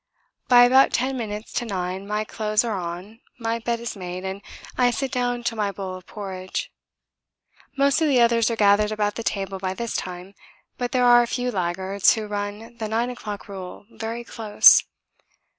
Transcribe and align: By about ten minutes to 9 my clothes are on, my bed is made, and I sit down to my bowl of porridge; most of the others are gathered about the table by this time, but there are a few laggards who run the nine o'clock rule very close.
By 0.47 0.63
about 0.63 0.91
ten 0.93 1.15
minutes 1.15 1.53
to 1.53 1.65
9 1.65 2.07
my 2.07 2.23
clothes 2.23 2.63
are 2.63 2.73
on, 2.75 3.19
my 3.37 3.59
bed 3.59 3.79
is 3.79 3.95
made, 3.95 4.25
and 4.25 4.41
I 4.75 4.89
sit 4.89 5.11
down 5.11 5.43
to 5.43 5.55
my 5.55 5.71
bowl 5.71 5.93
of 5.93 6.07
porridge; 6.07 6.71
most 7.77 8.01
of 8.01 8.07
the 8.07 8.19
others 8.19 8.49
are 8.49 8.55
gathered 8.55 8.91
about 8.91 9.13
the 9.13 9.21
table 9.21 9.59
by 9.59 9.75
this 9.75 9.95
time, 9.95 10.33
but 10.79 10.91
there 10.91 11.05
are 11.05 11.21
a 11.21 11.27
few 11.27 11.51
laggards 11.51 12.15
who 12.15 12.25
run 12.25 12.77
the 12.79 12.87
nine 12.87 13.11
o'clock 13.11 13.47
rule 13.47 13.85
very 13.91 14.23
close. 14.23 14.83